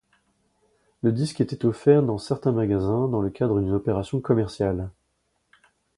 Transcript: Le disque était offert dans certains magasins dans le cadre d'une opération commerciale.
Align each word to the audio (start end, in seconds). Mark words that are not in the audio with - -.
Le 1.03 1.11
disque 1.11 1.41
était 1.41 1.63
offert 1.63 2.01
dans 2.01 2.17
certains 2.17 2.51
magasins 2.53 3.07
dans 3.07 3.21
le 3.21 3.29
cadre 3.29 3.59
d'une 3.61 3.73
opération 3.73 4.19
commerciale. 4.19 4.89